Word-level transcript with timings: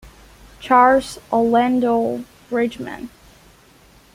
Charles 0.59 1.19
Orlando 1.31 2.25
Bridgeman. 2.49 3.11